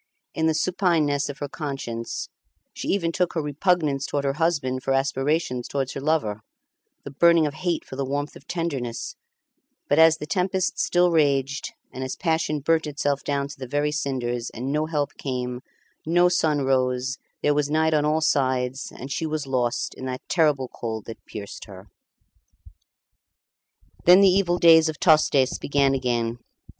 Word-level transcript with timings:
In 0.33 0.47
the 0.47 0.55
supineness 0.55 1.29
of 1.29 1.37
her 1.37 1.47
conscience 1.47 2.27
she 2.73 2.87
even 2.87 3.11
took 3.11 3.33
her 3.33 3.41
repugnance 3.43 4.07
towards 4.07 4.25
her 4.25 4.33
husband 4.33 4.81
for 4.81 4.93
aspirations 4.93 5.67
towards 5.67 5.93
her 5.93 6.01
lover, 6.01 6.41
the 7.03 7.11
burning 7.11 7.45
of 7.45 7.53
hate 7.53 7.85
for 7.85 7.95
the 7.95 8.03
warmth 8.03 8.35
of 8.35 8.47
tenderness; 8.47 9.15
but 9.87 9.99
as 9.99 10.17
the 10.17 10.25
tempest 10.25 10.79
still 10.79 11.11
raged, 11.11 11.73
and 11.93 12.03
as 12.03 12.15
passion 12.15 12.61
burnt 12.61 12.87
itself 12.87 13.23
down 13.23 13.47
to 13.49 13.59
the 13.59 13.67
very 13.67 13.91
cinders, 13.91 14.49
and 14.49 14.71
no 14.71 14.87
help 14.87 15.11
came, 15.19 15.61
no 16.03 16.29
sun 16.29 16.63
rose, 16.65 17.19
there 17.43 17.53
was 17.53 17.69
night 17.69 17.93
on 17.93 18.03
all 18.03 18.21
sides, 18.21 18.91
and 18.95 19.11
she 19.11 19.27
was 19.27 19.45
lost 19.45 19.93
in 19.93 20.05
the 20.07 20.17
terrible 20.27 20.67
cold 20.67 21.05
that 21.05 21.23
pierced 21.27 21.65
her. 21.65 21.85
Then 24.05 24.21
the 24.21 24.27
evil 24.29 24.57
days 24.57 24.89
of 24.89 24.99
Tostes 24.99 25.59
began 25.59 25.93
again. 25.93 26.39